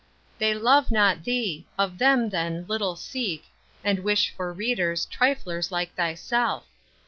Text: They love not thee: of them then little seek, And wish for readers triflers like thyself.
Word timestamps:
They 0.39 0.55
love 0.55 0.89
not 0.89 1.23
thee: 1.25 1.67
of 1.77 1.99
them 1.99 2.29
then 2.29 2.65
little 2.67 2.95
seek, 2.95 3.45
And 3.83 3.99
wish 3.99 4.31
for 4.35 4.51
readers 4.51 5.05
triflers 5.05 5.71
like 5.71 5.93
thyself. 5.93 6.65